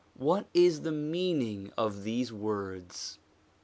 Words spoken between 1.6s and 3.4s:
of these words